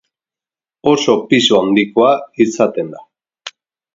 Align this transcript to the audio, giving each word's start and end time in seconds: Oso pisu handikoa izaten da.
Oso 0.91 1.15
pisu 1.33 1.59
handikoa 1.59 2.09
izaten 2.47 2.89
da. 2.95 3.03